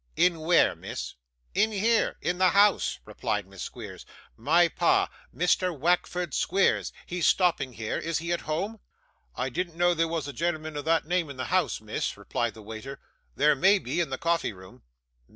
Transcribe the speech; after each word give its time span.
'In 0.15 0.39
where, 0.39 0.75
miss?' 0.75 1.13
'In 1.53 1.71
here 1.71 2.17
in 2.21 2.39
the 2.39 2.49
house!' 2.49 2.97
replied 3.05 3.45
Miss 3.45 3.61
Squeers. 3.61 4.03
'My 4.35 4.67
pa 4.67 5.11
Mr. 5.31 5.77
Wackford 5.79 6.33
Squeers 6.33 6.91
he's 7.05 7.27
stopping 7.27 7.73
here. 7.73 7.99
Is 7.99 8.17
he 8.17 8.31
at 8.33 8.41
home?' 8.49 8.79
'I 9.35 9.49
didn't 9.49 9.77
know 9.77 9.93
there 9.93 10.07
was 10.07 10.27
any 10.27 10.35
gen'l'man 10.37 10.75
of 10.75 10.85
that 10.85 11.05
name 11.05 11.29
in 11.29 11.37
the 11.37 11.45
house, 11.53 11.79
miss' 11.81 12.17
replied 12.17 12.55
the 12.55 12.63
waiter. 12.63 12.99
'There 13.35 13.53
may 13.53 13.77
be, 13.77 13.99
in 14.01 14.09
the 14.09 14.17
coffee 14.17 14.53
room. 14.53 14.81